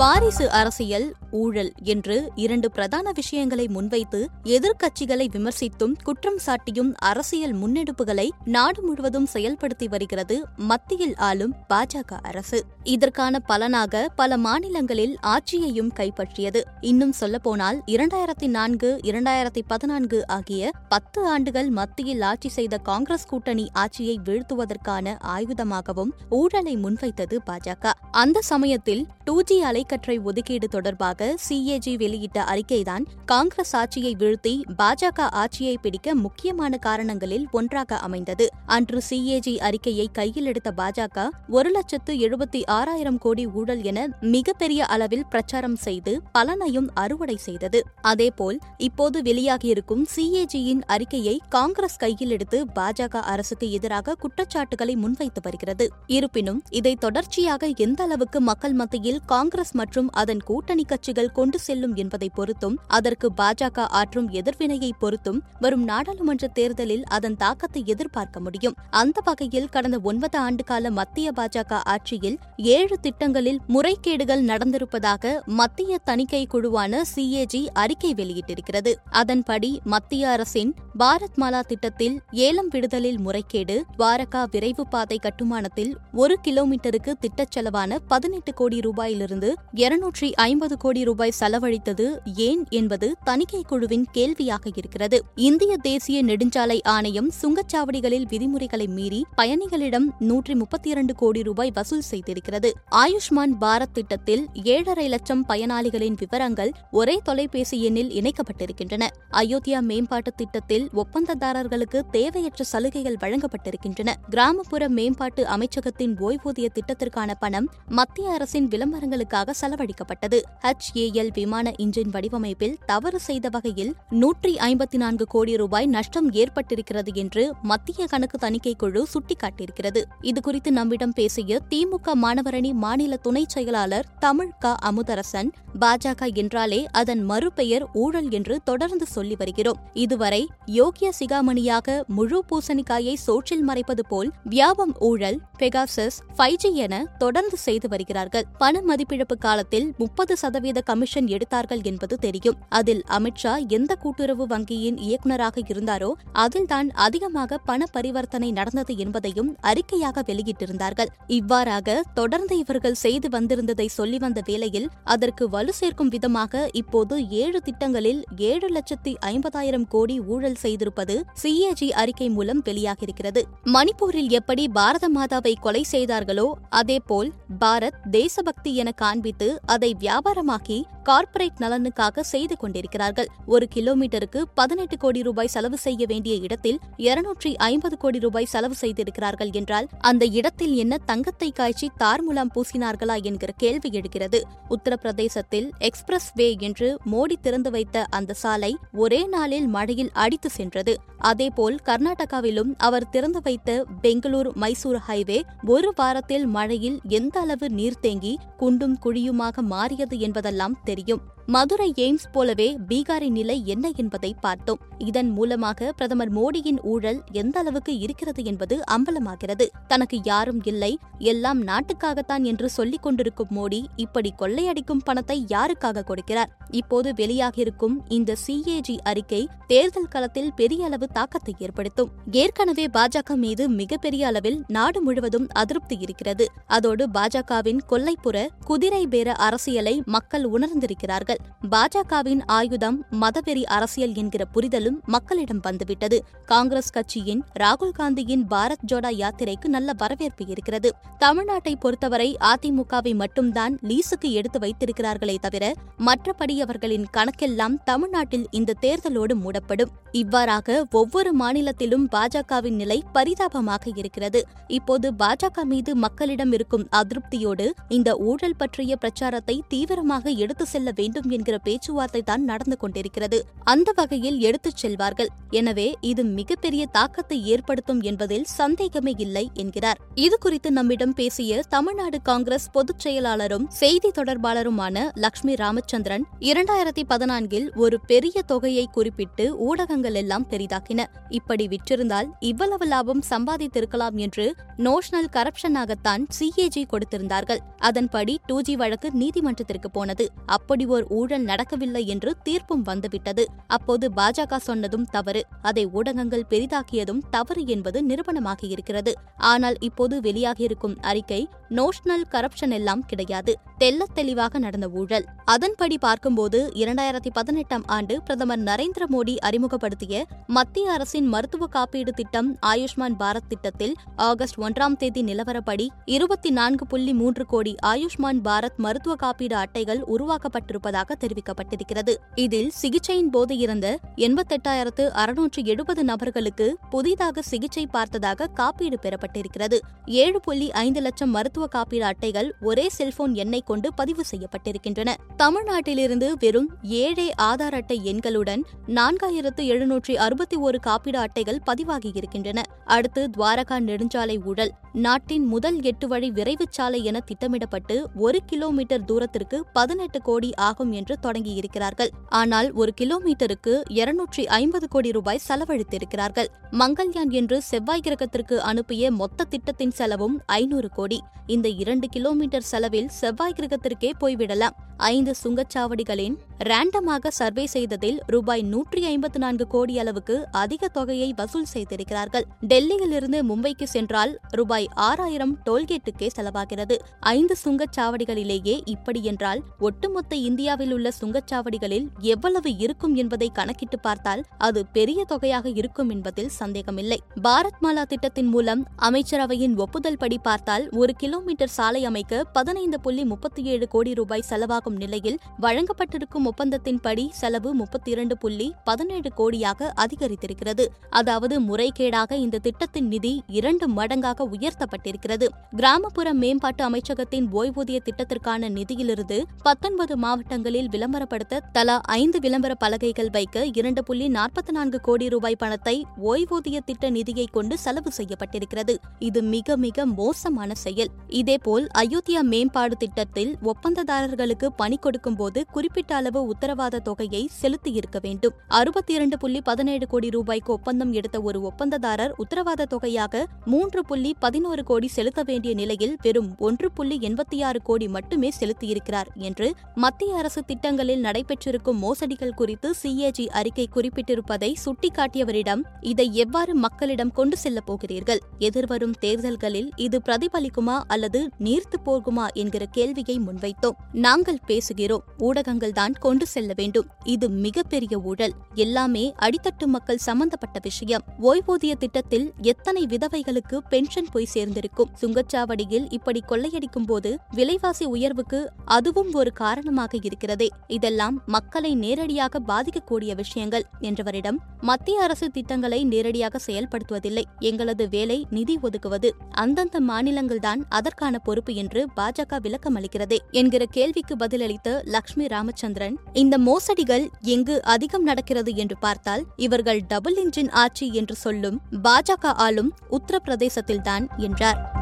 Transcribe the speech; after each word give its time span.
வாரிசு 0.00 0.50
அரசியல் 0.50 1.14
ஊழல் 1.30 1.72
என்று 1.82 2.30
இரண்டு 2.34 2.70
பிரதான 2.70 3.12
விஷயங்களை 3.14 3.68
முன்வைத்து 3.68 4.28
எதிர்க்கட்சிகளை 4.44 5.26
விமர்சித்தும் 5.34 5.94
குற்றம் 6.02 6.38
சாட்டியும் 6.46 6.92
அரசியல் 6.94 7.54
முன்னெடுப்புகளை 7.54 8.28
நாடு 8.44 8.82
முழுவதும் 8.82 9.26
செயல்படுத்தி 9.32 9.88
வருகிறது 9.88 10.44
மத்தியில் 10.56 11.14
ஆளும் 11.16 11.54
பாஜக 11.68 12.12
அரசு. 12.22 12.64
இதற்கான 12.84 13.38
பலனாக 13.38 14.08
பல 14.16 14.36
மாநிலங்களில் 14.36 15.16
ஆட்சியையும் 15.20 15.92
கைப்பற்றியது. 15.96 16.62
இன்னும் 16.80 17.12
சொல்லப்போனால் 17.12 17.82
இரண்டாயிரத்தி 17.86 18.46
நான்கு 18.46 19.00
இரண்டாயிரத்தி 19.02 19.62
பதினான்கு 19.66 20.26
ஆகிய 20.26 20.70
பத்து 20.88 21.26
ஆண்டுகள் 21.26 21.68
மத்தியில் 21.68 22.22
ஆட்சி 22.22 22.48
செய்த 22.48 22.78
காங்கிரஸ் 22.78 23.26
கூட்டணி 23.26 23.68
ஆட்சியை 23.72 24.20
வீழ்த்துவதற்கான 24.24 25.18
ஆயுதமாகவும் 25.26 26.10
ஊழலை 26.30 26.76
முன்வைத்தது 26.76 27.38
பாஜக. 27.46 27.92
அந்த 28.10 28.40
சமயத்தில் 28.40 29.06
டூ 29.24 29.42
ஜி 29.42 29.62
அலைக்கற்றை 29.90 30.22
ஒதுக்கீடு 30.22 30.66
தொடர்பாக 30.68 31.36
சிஏஜி 31.48 31.92
வெளியிட்ட 31.96 32.38
அறிக்கைதான் 32.52 33.04
காங்கிரஸ் 33.24 33.72
ஆட்சியை 33.76 34.12
வீழ்த்தி 34.18 34.52
பாஜக 34.78 35.20
ஆட்சியை 35.32 35.72
பிடிக்க 35.82 36.14
முக்கியமான 36.14 36.76
காரணங்களில் 36.76 37.46
ஒன்றாக 37.50 37.96
அமைந்தது. 37.96 38.46
அன்று 38.66 39.00
சிஏஜி 39.08 39.54
அறிக்கையை 39.58 40.06
கையில் 40.12 40.44
எடுத்த 40.44 40.70
பாஜக 40.76 41.24
ஒரு 41.48 41.70
லட்சத்து 41.70 42.14
எழுபத்தி 42.26 42.60
ஆறாயிரம் 42.66 43.18
கோடி 43.18 43.46
ஊழல் 43.46 43.82
என 43.82 44.06
மிகப்பெரிய 44.20 44.86
அளவில் 44.86 45.26
பிரச்சாரம் 45.26 45.76
செய்து 45.76 46.14
பலனையும் 46.38 46.88
அறுவடை 46.94 47.36
செய்தது. 47.36 47.80
அதேபோல் 48.02 48.60
இப்போது 48.78 49.20
வெளியாகியிருக்கும் 49.22 50.04
சிஏஜியின் 50.16 50.84
அறிக்கையை 50.86 51.36
காங்கிரஸ் 51.48 51.96
கையில் 51.96 52.30
எடுத்து 52.30 52.60
பாஜக 52.74 53.24
அரசுக்கு 53.34 53.68
எதிராக 53.70 54.14
குற்றச்சாட்டுகளை 54.14 54.96
முன்வைத்து 54.96 55.42
வருகிறது. 55.42 55.88
இருப்பினும் 56.18 56.62
இதை 56.70 56.94
தொடர்ச்சியாக 57.06 57.72
எந்த 57.88 58.00
அளவுக்கு 58.02 58.38
மக்கள் 58.40 58.72
மத்தியில் 58.72 59.20
காங்கிரஸ் 59.26 59.76
மற்றும் 59.80 60.08
அதன் 60.22 60.42
கூட்டணி 60.48 60.84
கட்சிகள் 60.84 61.32
கொண்டு 61.38 61.60
செல்லும் 61.66 61.94
என்பதை 62.02 62.30
பொறுத்தும் 62.38 62.76
அதற்கு 62.98 63.28
பாஜக 63.40 63.86
ஆற்றும் 64.00 64.28
எதிர்வினையை 64.40 64.92
பொறுத்தும் 64.98 65.40
வரும் 65.60 65.84
நாடாளுமன்ற 65.84 66.46
தேர்தலில் 66.58 67.04
அதன் 67.16 67.36
தாக்கத்தை 67.36 67.82
எதிர்பார்க்க 67.86 68.40
முடியும். 68.40 68.76
அந்த 69.00 69.18
வகையில் 69.24 69.68
கடந்த 69.68 69.98
ஒன்பது 70.02 70.38
ஆண்டு 70.38 70.64
கால 70.64 70.90
மத்திய 70.98 71.28
பாஜக 71.38 71.80
ஆட்சியில் 71.94 72.38
ஏழு 72.76 72.96
திட்டங்களில் 73.00 73.60
முறைகேடுகள் 73.74 74.42
நடந்திருப்பதாக 74.50 75.32
மத்திய 75.60 75.98
தணிக்கை 76.04 76.42
குழுவான 76.52 77.02
சிஏஜி 77.14 77.62
அறிக்கை 77.82 78.12
வெளியிட்டிருக்கிறது. 78.20 78.92
அதன்படி 79.20 79.70
மத்திய 79.84 80.28
அரசின் 80.28 80.72
பாரத் 80.98 81.38
மாலா 81.40 81.60
திட்டத்தில் 81.70 82.16
ஏலம் 82.44 82.70
விடுதலில் 82.72 83.18
முறைகேடு 83.18 83.76
துவாரகா 83.98 84.42
விரைவு 84.50 84.84
பாதை 84.88 85.18
கட்டுமானத்தில் 85.22 85.92
ஒரு 86.12 86.36
கிலோமீட்டருக்கு 86.44 87.12
திட்டச் 87.24 87.54
செலவான 87.54 87.98
பதினெட்டு 88.08 88.52
கோடி 88.54 88.78
ரூபாயிலிருந்து 88.78 89.50
இருநூற்றி 89.72 90.34
ஐம்பது 90.34 90.76
கோடி 90.76 91.04
ரூபாய் 91.04 91.32
செலவழித்தது 91.40 92.18
ஏன் 92.36 92.66
என்பது 92.68 93.16
தணிக்கை 93.24 93.62
குழுவின் 93.62 94.06
கேள்வியாக 94.12 94.70
இருக்கிறது. 94.74 95.24
இந்திய 95.34 95.76
தேசிய 95.76 96.24
நெடுஞ்சாலை 96.24 96.78
ஆணையம் 96.82 97.30
சுங்கச்சாவடிகளில் 97.42 98.28
விதிமுறைகளை 98.28 98.86
மீறி 98.86 99.24
பயணிகளிடம் 99.36 100.04
நூற்றி 100.18 100.54
முப்பத்தி 100.54 100.90
இரண்டு 100.90 101.14
கோடி 101.14 101.42
ரூபாய் 101.42 101.70
வசூல் 101.74 102.02
செய்திருக்கிறது. 102.10 102.70
ஆயுஷ்மான் 102.90 103.52
பாரத் 103.60 103.92
திட்டத்தில் 103.92 104.48
ஏழரை 104.64 105.08
லட்சம் 105.08 105.44
பயனாளிகளின் 105.48 106.16
விவரங்கள் 106.18 106.72
ஒரே 106.90 107.20
தொலைபேசி 107.24 107.82
எண்ணில் 107.82 108.10
இணைக்கப்பட்டிருக்கின்றன. 108.20 109.06
அயோத்தியா 109.32 109.80
மேம்பாட்டு 109.80 110.32
திட்டத்தில் 110.32 110.88
ஒப்பந்ததாரர்களுக்கு 110.94 112.02
தேவையற்ற 112.10 112.64
சலுகைகள் 112.64 113.16
வழங்கப்பட்டிருக்கின்றன. 113.20 114.14
கிராமப்புற 114.28 114.88
மேம்பாட்டு 114.88 115.46
அமைச்சகத்தின் 115.46 116.16
ஓய்வூதிய 116.20 116.68
திட்டத்திற்கான 116.68 117.30
பணம் 117.38 117.68
மத்திய 117.88 118.30
அரசின் 118.30 118.68
விளம்பரங்களுக்காக 118.68 119.49
செலவழிக்கப்பட்டது. 119.60 120.40
ஹெச்ஏஎல் 120.62 121.32
விமான 121.34 121.72
இன்ஜின் 121.78 122.10
வடிவமைப்பில் 122.10 122.76
தவறு 122.86 123.20
செய்த 123.20 123.48
வகையில் 123.48 123.94
நூற்றி 124.10 124.56
ஐம்பத்தி 124.56 124.96
நான்கு 124.96 125.26
கோடி 125.26 125.56
ரூபாய் 125.56 125.86
நஷ்டம் 125.86 126.32
ஏற்பட்டிருக்கிறது 126.32 127.14
என்று 127.14 127.52
மத்திய 127.62 128.06
கணக்கு 128.06 128.38
தணிக்கை 128.38 128.74
குழு 128.74 129.06
சுட்டிக்காட்டியிருக்கிறது. 129.14 130.02
இதுகுறித்து 130.22 130.70
நம்மிடம் 130.70 131.12
பேசிய 131.12 131.60
திமுக 131.70 132.14
மாணவரணி 132.22 132.72
மாநில 132.72 133.16
துணை 133.16 133.44
செயலாளர் 133.48 134.06
தமிழ் 134.18 134.52
க. 134.58 134.74
அமுதரசன் 134.74 135.52
பாஜக 135.80 136.34
என்றாலே 136.34 136.86
அதன் 136.92 137.22
மறுபெயர் 137.22 137.86
ஊழல் 137.92 138.30
என்று 138.30 138.60
தொடர்ந்து 138.64 139.06
சொல்லி 139.06 139.34
வருகிறோம். 139.36 139.78
இதுவரை 139.94 140.48
யோகிய 140.66 141.10
சிகாமணியாக 141.18 142.06
முழு 142.06 142.44
பூசணிக்காயை 142.50 143.14
சோற்றில் 143.14 143.62
மறைப்பது 143.62 144.06
போல் 144.06 144.32
வியாபம் 144.44 144.94
ஊழல் 144.98 145.40
பெகாசஸ் 145.58 146.18
ஃபைவ் 146.36 146.54
ஜி 146.54 146.76
என 146.76 147.04
தொடர்ந்து 147.18 147.56
செய்து 147.56 147.88
வருகிறார்கள். 147.88 148.44
பண 148.58 148.82
மதிப்பிழப்பு 148.88 149.36
காலத்தில் 149.46 149.86
முப்பது 150.00 150.34
சதவீத 150.36 150.78
கமிஷன் 150.90 151.28
எடுத்தார்கள் 151.34 151.82
என்பது 151.82 152.14
தெரியும். 152.26 152.56
அதில் 152.78 153.02
அமித்ஷா 153.16 153.52
எந்த 153.68 153.92
கூட்டுறவு 153.94 154.44
வங்கியின் 154.46 154.98
இயக்குநராக 155.06 155.56
இருந்தாரோ 155.68 156.10
அதில்தான் 156.44 156.88
அதிகமாக 157.06 157.58
பண 157.68 157.86
பரிவர்த்தனை 157.92 158.50
நடந்தது 158.58 158.94
என்பதையும் 159.04 159.50
அறிக்கையாக 159.70 160.24
வெளியிட்டிருந்தார்கள். 160.30 161.10
இவ்வாறாக 161.38 161.96
தொடர்ந்து 162.14 162.56
இவர்கள் 162.58 162.98
செய்து 163.04 163.30
வந்திருந்ததை 163.36 163.86
சொல்லி 163.98 164.18
வந்த 164.18 164.40
வேளையில் 164.46 164.88
அதற்கு 165.14 165.46
வலு 165.48 165.74
சேர்க்கும் 165.80 166.12
விதமாக 166.14 166.62
இப்போது 166.72 167.14
ஏழு 167.42 167.60
திட்டங்களில் 167.60 168.20
ஏழு 168.50 168.68
லட்சத்தி 168.76 169.14
ஐம்பதாயிரம் 169.32 169.86
கோடி 169.88 170.16
ஊழல் 170.34 170.58
செய்திருப்பது 170.62 171.16
சிஏஜி 171.42 171.88
அறிக்கை 172.02 172.28
மூலம் 172.36 172.62
வெளியாகியிருக்கிறது. 172.68 173.42
மணிப்பூரில் 173.76 174.30
எப்படி 174.40 174.66
பாரத 174.78 175.08
மாதாவை 175.08 175.54
கொலை 175.60 175.84
செய்தார்களோ 175.92 176.48
அதேபோல் 176.80 177.30
பாரத் 177.60 178.00
தேசபக்தி 178.10 178.72
என 178.74 178.90
காண்பி 179.02 179.29
காண்பித்து 179.32 179.48
அதை 179.66 179.90
வியாபாரமாக்கி 179.94 180.78
கார்ப்பரேட் 181.02 181.60
நலனுக்காக 181.60 182.20
செய்து 182.20 182.56
கொண்டிருக்கிறார்கள். 182.56 183.28
ஒரு 183.46 183.68
கிலோமீட்டருக்கு 183.74 184.42
பதினெட்டு 184.54 184.96
கோடி 184.96 185.22
ரூபாய் 185.22 185.52
செலவு 185.54 185.78
செய்ய 185.78 186.06
வேண்டிய 186.06 186.36
இடத்தில் 186.36 186.78
இருநூற்றி 186.96 187.56
ஐம்பது 187.56 187.96
கோடி 187.96 188.18
ரூபாய் 188.18 188.50
செலவு 188.54 188.74
செய்திருக்கிறார்கள் 188.74 189.50
என்றால் 189.50 189.88
அந்த 189.98 190.24
இடத்தில் 190.24 190.74
என்ன 190.74 190.98
தங்கத்தை 191.04 191.50
காய்ச்சி 191.50 191.90
தார்முலாம் 191.98 192.52
பூசினார்களா 192.54 193.22
என்கிற 193.22 193.52
கேள்வி 193.56 193.90
எழுகிறது. 193.92 194.40
உத்தரப்பிரதேசத்தில் 194.68 195.68
எக்ஸ்பிரஸ் 195.78 196.30
வே 196.34 196.56
என்று 196.60 196.98
மோடி 197.12 197.36
திறந்து 197.40 197.70
வைத்த 197.70 198.04
அந்த 198.10 198.34
சாலை 198.34 198.72
ஒரே 198.92 199.22
நாளில் 199.26 199.66
மழையில் 199.66 200.12
அடித்து 200.12 200.50
சென்றது. 200.50 200.94
அதேபோல் 201.18 201.78
கர்நாடகாவிலும் 201.86 202.70
அவர் 202.78 203.08
திறந்து 203.08 203.40
வைத்த 203.42 203.84
பெங்களூர் 204.00 204.50
மைசூர் 204.56 205.00
ஹைவே 205.08 205.40
ஒரு 205.66 205.92
வாரத்தில் 205.96 206.46
மழையில் 206.46 207.00
எந்த 207.08 207.40
அளவு 207.40 207.66
நீர் 207.70 208.00
தேங்கி 208.00 208.38
குண்டும் 208.56 208.98
குழியுமாக 209.04 209.62
மாறியது 209.62 210.18
என்பதெல்லாம் 210.18 210.78
தெரியும். 210.84 210.98
அதிகரிக்கும் 211.00 211.39
மதுரை 211.54 211.92
எய்ம்ஸ் 211.96 212.26
போலவே 212.32 212.66
பீகாரின் 212.88 213.36
நிலை 213.36 213.62
என்ன 213.66 213.90
என்பதை 213.96 214.36
பார்த்தோம். 214.40 214.80
இதன் 214.98 215.30
மூலமாக 215.30 215.92
பிரதமர் 215.92 216.32
மோடியின் 216.32 216.80
ஊழல் 216.82 217.20
எந்த 217.32 217.58
அளவுக்கு 217.58 217.98
இருக்கிறது 217.98 218.44
என்பது 218.44 218.76
அம்பலமாகிறது. 218.90 219.66
தனக்கு 219.88 220.18
யாரும் 220.22 220.60
இல்லை 220.64 220.98
எல்லாம் 221.18 221.60
நாட்டுக்காகத்தான் 221.66 222.42
என்று 222.42 222.68
சொல்லிக் 222.70 223.02
கொண்டிருக்கும் 223.02 223.50
மோடி 223.56 223.80
இப்படி 223.96 224.32
கொள்ளையடிக்கும் 224.38 225.02
பணத்தை 225.04 225.46
யாருக்காக 225.48 226.04
கொடுக்கிறார்? 226.10 226.52
இப்போது 226.70 227.12
வெளியாகியிருக்கும் 227.12 227.96
இந்த 228.08 228.36
சிஏஜி 228.46 228.96
அறிக்கை 229.02 229.48
தேர்தல் 229.66 230.08
களத்தில் 230.08 230.52
பெரிய 230.54 230.84
அளவு 230.84 231.08
தாக்கத்தை 231.08 231.54
ஏற்படுத்தும். 231.58 232.12
ஏற்கனவே 232.30 232.86
பாஜக 232.86 233.36
மீது 233.36 233.68
மிகப்பெரிய 233.68 234.26
அளவில் 234.26 234.60
நாடு 234.68 235.02
முழுவதும் 235.02 235.48
அதிருப்தி 235.52 235.98
இருக்கிறது. 236.00 236.46
அதோடு 236.66 237.06
பாஜகவின் 237.08 237.82
கொல்லைப்புற 237.88 238.46
குதிரை 238.64 239.06
பேர 239.06 239.28
அரசியலை 239.48 240.02
மக்கள் 240.06 240.44
உணர்ந்திருக்கிறார்கள். 240.44 241.38
பாஜகவின் 241.70 242.40
ஆயுதம் 242.46 243.04
மதவெறி 243.10 243.62
அரசியல் 243.62 244.14
என்கிற 244.14 244.44
புரிதலும் 244.44 245.00
மக்களிடம் 245.06 245.60
வந்துவிட்டது. 245.62 246.24
காங்கிரஸ் 246.44 246.90
கட்சியின் 246.90 247.44
ராகுல் 247.60 247.90
காந்தியின் 247.90 248.46
பாரத் 248.50 248.86
ஜோடா 248.92 249.10
யாத்திரைக்கு 249.22 249.66
நல்ல 249.66 249.92
வரவேற்பு 249.98 250.46
இருக்கிறது. 250.46 250.94
தமிழ்நாட்டை 251.20 251.74
பொறுத்தவரை 251.78 252.36
அதிமுகவை 252.40 253.14
மட்டும்தான் 253.14 253.78
லீசுக்கு 253.82 254.30
எடுத்து 254.30 254.58
வைத்திருக்கிறார்களே 254.58 255.36
தவிர 255.40 255.72
மற்றபடி 255.98 256.60
அவர்களின் 256.60 257.06
கணக்கெல்லாம் 257.16 257.76
தமிழ்நாட்டில் 257.84 258.46
இந்த 258.50 258.74
தேர்தலோடு 258.80 259.34
மூடப்படும். 259.34 259.90
இவ்வாறாக 260.12 260.86
ஒவ்வொரு 260.90 261.32
மாநிலத்திலும் 261.32 262.08
பாஜகவின் 262.12 262.80
நிலை 262.82 263.02
பரிதாபமாக 263.12 263.90
இருக்கிறது. 263.94 264.42
இப்போது 264.66 265.12
பாஜக 265.18 265.62
மீது 265.62 265.96
மக்களிடம் 265.96 266.52
இருக்கும் 266.52 266.88
அதிருப்தியோடு 266.96 267.70
இந்த 267.88 268.16
ஊழல் 268.16 268.56
பற்றிய 268.56 268.96
பிரச்சாரத்தை 268.96 269.62
தீவிரமாக 269.68 270.30
எடுத்து 270.30 270.66
செல்ல 270.66 270.90
வேண்டும் 270.94 271.19
வேண்டும் 271.20 271.36
என்கிற 271.36 271.58
பேச்சுவார்த்தை 271.58 272.22
தான் 272.22 272.44
நடந்து 272.44 272.76
கொண்டிருக்கிறது. 272.76 273.38
அந்த 273.62 273.92
வகையில் 273.96 274.38
எடுத்துச் 274.40 274.80
செல்வார்கள். 274.82 275.30
எனவே 275.50 275.88
இது 276.00 276.22
மிகப்பெரிய 276.24 276.86
தாக்கத்தை 276.86 277.38
ஏற்படுத்தும் 277.46 278.00
என்பதில் 278.00 278.44
சந்தேகமே 278.44 279.12
இல்லை 279.18 279.50
என்கிறார். 279.54 279.98
இது 280.14 280.36
குறித்து 280.38 280.70
நம்மிடம் 280.72 281.14
பேசிய 281.14 281.60
தமிழ்நாடு 281.68 282.18
காங்கிரஸ் 282.22 282.68
பொதுச் 282.72 283.02
செயலாளரும் 283.04 283.66
செய்தி 283.80 284.10
தொடர்பாளருமான 284.18 284.96
லட்சுமி 285.14 285.54
ராமச்சந்திரன் 285.54 286.24
இரண்டாயிரத்தி 286.50 287.04
பதினான்கில் 287.12 287.66
ஒரு 287.74 288.00
பெரிய 288.00 288.42
தொகையை 288.42 288.86
குறிப்பிட்டு 288.92 289.46
ஊடகங்கள் 289.68 290.14
எல்லாம் 290.14 290.46
பெரிதாக்கின. 290.50 291.04
இப்படி 291.28 291.68
விற்றிருந்தால் 291.68 292.30
இவ்வளவு 292.50 292.86
லாபம் 292.86 293.22
சம்பாதித்திருக்கலாம் 293.30 294.16
என்று 294.16 294.46
நோஷனல் 294.78 295.30
கரப்ஷனாகத்தான் 295.36 296.22
சிஏஜி 296.38 296.84
கொடுத்திருந்தார்கள். 296.92 297.60
அதன்படி 297.78 298.40
டூ 298.46 298.56
ஜி 298.60 298.76
வழக்கு 298.76 299.08
நீதிமன்றத்திற்கு 299.12 299.90
போனது. 299.90 300.24
அப்படி 300.46 300.84
ஒரு 300.86 301.04
ஊழல் 301.10 301.42
நடக்கவில்லை 301.42 302.06
என்று 302.06 302.36
தீர்ப்பும் 302.44 302.82
வந்துவிட்டது. 302.82 303.46
அப்போது 303.66 304.10
பாஜக 304.16 304.56
சொன்னதும் 304.56 305.04
தவறு. 305.04 305.42
அதை 305.62 305.86
ஊடகங்கள் 305.86 306.44
பெரிதாக்கியதும் 306.50 307.22
தவறு 307.30 307.66
என்பது 307.66 308.06
நிரூபணமாகியிருக்கிறது 308.06 309.12
ஆனால் 309.36 309.76
இப்போது 309.80 310.20
வெளியாகியிருக்கும் 310.20 310.96
அறிக்கை 311.00 311.48
நோஷனல் 311.70 312.24
கரப்ஷன் 312.30 312.70
எல்லாம் 312.70 313.06
கிடையாது. 313.06 313.54
தெள்ளத் 313.78 314.14
தெளிவாக 314.14 314.58
நடந்த 314.58 314.88
ஊழல். 314.88 315.26
அதன்படி 315.44 315.98
பார்க்கும்போது 315.98 316.70
இரண்டாயிரத்தி 316.74 317.30
பதினெட்டாம் 317.32 317.82
ஆண்டு 317.86 318.22
பிரதமர் 318.22 318.60
நரேந்திர 318.60 319.04
மோடி 319.12 319.36
அறிமுகப்படுத்திய 319.36 320.24
மத்திய 320.46 320.92
அரசின் 320.92 321.26
மருத்துவ 321.26 321.66
காப்பீடு 321.66 322.12
திட்டம் 322.12 322.58
ஆயுஷ்மான் 322.66 323.16
பாரத் 323.18 323.48
திட்டத்தில் 323.48 323.94
ஆகஸ்ட் 324.16 324.58
ஒன்றாம் 324.58 324.96
தேதி 324.96 325.22
நிலவரப்படி 325.22 325.88
இருபத்தி 326.04 326.50
நான்கு 326.50 326.86
புள்ளி 326.86 327.12
மூன்று 327.12 327.46
கோடி 327.46 327.74
ஆயுஷ்மான் 327.86 328.40
பாரத் 328.44 328.76
மருத்துவ 328.76 329.14
காப்பீடு 329.16 329.56
அட்டைகள் 329.56 330.02
உருவாக்கப்பட்டிருப்பதாக 330.06 330.99
தெரிவிக்கப்பட்டிருக்கிறது. 331.08 332.14
இதில் 332.34 332.72
சிகிச்சையின் 332.82 333.30
போது 333.30 333.56
இருந்த 333.56 333.98
எண்பத்தெட்டாயிரத்து 334.16 335.08
அறுநூற்று 335.08 335.64
எழுபது 335.64 336.04
நபர்களுக்கு 336.04 336.76
புதிதாக 336.90 337.42
சிகிச்சை 337.42 337.86
பார்த்ததாக 337.86 338.46
காப்பீடு 338.46 338.98
பெறப்பட்டிருக்கிறது. 339.02 339.78
ஏழு 340.06 340.40
புள்ளி 340.40 340.72
ஐந்து 340.72 341.00
லட்சம் 341.00 341.30
மருத்துவ 341.30 341.66
காப்பீடு 341.66 342.04
அட்டைகள் 342.04 342.52
ஒரே 342.60 342.88
செல்போன் 342.88 343.34
எண்ணை 343.34 343.60
கொண்டு 343.60 343.94
பதிவு 343.94 344.22
செய்யப்பட்டிருக்கின்றன. 344.30 345.14
தமிழ்நாட்டிலிருந்து 345.36 346.32
வெறும் 346.38 346.68
ஏழே 346.82 347.32
ஆதார் 347.42 347.74
அட்டை 347.74 348.00
எண்களுடன் 348.04 348.62
நான்காயிரத்து 348.86 349.56
எழுநூற்றி 349.56 350.14
அறுபத்தி 350.14 350.56
ஒரு 350.56 350.80
காப்பீடு 350.80 351.18
அட்டைகள் 351.18 351.58
பதிவாகியிருக்கின்றன 351.66 352.62
அடுத்து 352.84 353.30
துவாரகா 353.36 353.78
நெடுஞ்சாலை 353.80 354.44
ஊழல். 354.44 354.70
நாட்டின் 354.92 355.44
முதல் 355.46 355.82
எட்டு 355.82 356.08
வழி 356.08 356.30
விரைவுச் 356.30 356.70
சாலை 356.70 357.04
என 357.04 357.20
திட்டமிடப்பட்டு 357.20 358.06
ஒரு 358.16 358.38
கிலோமீட்டர் 358.46 359.04
தூரத்திற்கு 359.04 359.66
பதினெட்டு 359.72 360.22
கோடி 360.22 360.54
ஆகும் 360.54 360.89
வேண்டும் 360.90 360.98
என்று 360.98 361.14
தொடங்கியிருக்கிறார்கள். 361.26 362.10
ஆனால் 362.28 362.72
ஒரு 362.72 362.92
கிலோமீட்டருக்கு 363.00 363.80
இருநூற்றி 363.88 364.46
ஐம்பது 364.46 364.88
கோடி 364.88 365.10
ரூபாய் 365.10 365.44
செலவழித்திருக்கிறார்கள். 365.48 366.50
மங்கள்யான் 366.72 367.30
என்று 367.30 367.62
செவ்வாய் 367.62 368.04
கிரகத்திற்கு 368.06 368.56
அனுப்பிய 368.56 369.10
மொத்த 369.10 369.44
திட்டத்தின் 369.44 369.90
செலவும் 369.90 370.42
ஐநூறு 370.46 370.88
கோடி. 370.88 371.20
இந்த 371.46 371.68
இரண்டு 371.68 372.06
கிலோமீட்டர் 372.08 372.68
செலவில் 372.72 373.08
செவ்வாய் 373.08 373.56
கிரகத்திற்கே 373.58 374.10
போய்விடலாம். 374.20 374.76
ஐந்து 374.96 375.34
சுங்கச்சாவடிகளின் 375.42 376.34
ரேண்டமாக 376.68 377.28
சர்வே 377.28 377.66
செய்ததில் 377.66 378.18
ரூபாய் 378.26 378.62
நூற்றி 378.62 379.04
ஐம்பத்து 379.04 379.38
நான்கு 379.38 379.66
கோடி 379.66 379.98
அளவுக்கு 379.98 380.36
அதிக 380.50 380.88
தொகையை 380.88 381.32
வசூல் 381.36 381.70
செய்திருக்கிறார்கள். 381.72 382.46
டெல்லியிலிருந்து 382.72 383.38
மும்பைக்கு 383.50 383.86
சென்றால் 383.94 384.38
ரூபாய் 384.50 384.88
ஆறாயிரம் 384.94 385.54
டோல்கேட்டுக்கே 385.66 386.28
செலவாகிறது. 386.36 386.96
ஐந்து 387.20 387.56
சுங்கச்சாவடிகளிலேயே 387.64 388.80
இப்படி 388.84 389.22
என்றால் 389.22 389.62
ஒட்டுமொத்த 389.78 390.36
இந்தியாவில் 390.36 390.79
இந்தியாவில் 390.80 390.98
உள்ள 390.98 391.10
சுங்கச்சாவடிகளில் 391.20 392.06
எவ்வளவு 392.32 392.70
இருக்கும் 392.84 393.14
என்பதை 393.14 393.48
கணக்கிட்டு 393.52 393.98
பார்த்தால் 393.98 394.42
அது 394.58 394.80
பெரிய 394.86 395.20
தொகையாக 395.24 395.66
இருக்கும் 395.80 396.10
என்பதில் 396.10 396.48
சந்தேகமில்லை. 396.48 397.18
பாரத் 397.42 397.80
மாலா 397.82 398.02
திட்டத்தின் 398.02 398.46
மூலம் 398.46 398.82
அமைச்சரவையின் 399.08 399.74
ஒப்புதல் 399.76 400.18
படி 400.18 400.38
பார்த்தால் 400.38 400.84
ஒரு 400.92 401.12
கிலோமீட்டர் 401.14 401.72
சாலை 401.76 402.04
அமைக்க 402.04 402.44
பதினைந்து 402.52 403.00
புள்ளி 403.00 403.24
முப்பத்தி 403.24 403.64
ஏழு 403.64 403.88
கோடி 403.88 404.14
ரூபாய் 404.14 404.44
செலவாகும் 404.50 404.96
நிலையில் 404.96 405.38
வழங்கப்பட்டிருக்கும் 405.60 406.48
ஒப்பந்தத்தின்படி 406.50 407.26
செலவு 407.40 407.72
முப்பத்தி 407.74 408.10
இரண்டு 408.10 408.38
புள்ளி 408.38 408.68
பதினேழு 408.84 409.32
கோடியாக 409.36 409.90
அதிகரித்திருக்கிறது. 410.04 410.86
அதாவது 411.10 411.58
முறைகேடாக 411.60 412.32
இந்த 412.46 412.62
திட்டத்தின் 412.68 413.08
நிதி 413.08 413.34
இரண்டு 413.60 413.88
மடங்காக 413.90 414.48
உயர்த்தப்பட்டிருக்கிறது. 414.54 415.48
கிராமப்புற 415.76 416.34
மேம்பாட்டு 416.34 416.84
அமைச்சகத்தின் 416.88 417.48
ஓய்வூதிய 417.52 418.00
திட்டத்திற்கான 418.08 418.72
நிதியிலிருந்து 418.78 419.40
பத்தொன்பது 419.62 420.16
மாவட்டங்கள் 420.16 420.68
மாவட்டங்களில் 420.70 420.92
விளம்பரப்படுத்த 420.94 421.60
தலா 421.76 421.94
ஐந்து 422.16 422.38
விளம்பர 422.38 422.72
பலகைகள் 422.74 423.30
வைக்க 423.30 423.64
இரண்டு 423.78 424.00
புள்ளி 424.04 424.26
நாற்பத்தி 424.28 424.72
நான்கு 424.76 424.98
கோடி 425.00 425.26
ரூபாய் 425.28 425.58
பணத்தை 425.58 425.94
ஓய்வூதிய 426.30 426.78
திட்ட 426.88 427.10
நிதியை 427.10 427.46
கொண்டு 427.50 427.74
செலவு 427.78 428.10
செய்யப்பட்டிருக்கிறது. 428.18 428.94
இது 429.28 429.40
மிக 429.54 429.76
மிக 429.76 430.06
மோசமான 430.18 430.70
செயல். 430.74 431.10
இதேபோல் 431.40 431.86
அயோத்தியா 432.02 432.42
மேம்பாடு 432.52 432.96
திட்டத்தில் 432.96 433.52
ஒப்பந்ததாரர்களுக்கு 433.62 434.68
பணி 434.76 434.98
கொடுக்கும் 435.00 435.36
போது 435.36 435.62
குறிப்பிட்ட 435.72 436.14
அளவு 436.16 436.42
உத்தரவாத 436.52 437.02
தொகையை 437.08 437.42
செலுத்தியிருக்க 437.60 438.20
வேண்டும். 438.26 438.54
அறுபத்தி 438.80 439.14
இரண்டு 439.14 439.38
புள்ளி 439.38 439.62
பதினேழு 439.62 440.06
கோடி 440.06 440.30
ரூபாய்க்கு 440.30 440.72
ஒப்பந்தம் 440.72 441.12
எடுத்த 441.12 441.36
ஒரு 441.40 441.60
ஒப்பந்ததாரர் 441.70 442.34
உத்தரவாத 442.38 442.88
தொகையாக 442.94 443.44
மூன்று 443.64 444.02
புள்ளி 444.04 444.32
பதினோரு 444.38 444.84
கோடி 444.84 445.08
செலுத்த 445.08 445.40
வேண்டிய 445.42 445.74
நிலையில் 445.74 446.16
வெறும் 446.22 446.50
ஒன்று 446.68 446.88
புள்ளி 446.92 447.18
எண்பத்தி 447.30 447.58
ஆறு 447.64 447.80
கோடி 447.82 448.08
மட்டுமே 448.08 448.50
செலுத்தியிருக்கிறார் 448.60 449.28
என்று 449.48 449.68
மத்திய 449.94 450.36
அரசு 450.36 450.59
திட்டங்களில் 450.64 451.22
நடைபெற்றிருக்கும் 451.22 452.02
மோசடிகள் 452.02 452.54
குறித்து 452.54 452.94
சிஏஜி 453.02 453.46
அறிக்கை 453.46 453.88
குறிப்பிட்டிருப்பதை 453.94 454.74
சுட்டிக்காட்டியவரிடம் 454.84 455.82
இதை 456.00 456.34
எவ்வாறு 456.34 456.74
மக்களிடம் 456.74 457.32
கொண்டு 457.32 457.56
செல்லப் 457.56 457.86
போகிறீர்கள்? 457.86 458.40
எதிர்வரும் 458.58 459.12
தேர்தல்களில் 459.12 459.90
இது 459.96 460.20
பிரதிபலிக்குமா 460.24 461.00
அல்லது 461.06 461.48
நீர்த்து 461.58 461.96
போகுமா? 462.04 462.46
என்கிற 462.52 462.86
கேள்வியை 462.86 463.40
முன்வைத்தோம். 463.40 463.96
நாங்கள் 464.12 464.58
பேசுகிறோம். 464.66 465.22
ஊடகங்கள் 465.38 465.92
தான் 465.92 466.12
கொண்டு 466.12 466.46
செல்ல 466.46 466.72
வேண்டும். 466.76 467.06
இது 467.24 467.48
மிகப்பெரிய 467.48 468.18
ஊழல். 468.18 468.52
எல்லாமே 468.74 469.34
அடித்தட்டு 469.38 469.86
மக்கள் 469.86 470.16
சம்பந்தப்பட்ட 470.16 470.78
விஷயம். 470.82 471.22
ஓய்வூதிய 471.42 471.94
திட்டத்தில் 471.94 472.52
எத்தனை 472.62 473.06
விதவைகளுக்கு 473.06 473.76
பென்ஷன் 473.88 474.26
போய் 474.32 474.48
சேர்ந்திருக்கும்? 474.54 475.10
சுங்கச்சாவடியில் 475.20 476.06
இப்படி 476.10 476.42
கொள்ளையடிக்கும் 476.48 477.06
போது 477.06 477.38
விலைவாசி 477.50 478.04
உயர்வுக்கு 478.04 478.70
அதுவும் 478.84 479.32
ஒரு 479.32 479.52
காரணமாக 479.52 480.18
இருக்கிறது? 480.22 480.48
இதெல்லாம் 480.86 481.42
மக்களை 481.46 481.94
நேரடியாக 481.94 482.60
பாதிக்கக்கூடிய 482.68 483.34
விஷயங்கள் 483.34 483.84
என்றவரிடம் 484.00 484.56
மத்திய 484.80 485.22
அரசு 485.22 485.50
திட்டங்களை 485.50 486.04
நேரடியாக 486.04 486.58
செயல்படுத்துவதில்லை. 486.66 487.42
எங்களது 487.58 488.08
வேலை 488.08 488.46
நிதி 488.50 488.78
ஒதுக்குவது. 488.82 489.34
அந்தந்த 489.50 490.00
மாநிலங்கள்தான் 490.00 490.80
அதற்கான 490.88 491.38
பொறுப்பு 491.38 491.74
என்று 491.74 492.08
பாஜக 492.16 492.56
விளக்கம் 492.60 492.96
அளிக்கிறதே. 492.96 493.36
என்கிற 493.50 493.84
கேள்விக்கு 493.90 494.36
பதிலளித்த 494.36 495.02
லக்ஷ்மி 495.04 495.46
ராமச்சந்திரன் 495.46 496.18
இந்த 496.32 496.58
மோசடிகள் 496.58 497.26
எங்கு 497.40 497.82
அதிகம் 497.82 498.22
நடக்கிறது 498.22 498.74
என்று 498.74 498.98
பார்த்தால் 498.98 499.44
இவர்கள் 499.56 500.00
டபுள் 500.08 500.34
இன்ஜின் 500.34 500.70
ஆட்சி 500.70 501.10
என்று 501.12 501.34
சொல்லும் 501.34 501.80
பாஜக 502.02 502.42
ஆளும் 502.42 502.94
உத்தரப்பிரதேசத்தில்தான் 503.10 504.26
என்றார். 504.36 504.99